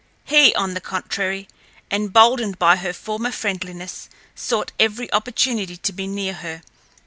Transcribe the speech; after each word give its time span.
He, 0.23 0.55
on 0.55 0.73
the 0.73 0.81
contrary, 0.81 1.47
emboldened 1.91 2.57
by 2.57 2.77
her 2.77 2.91
former 2.91 3.29
friendliness, 3.31 4.09
sought 4.33 4.71
every 4.79 5.13
opportunity 5.13 5.77
to 5.77 5.93
be 5.93 6.07
near 6.07 6.33
her. 6.33 6.63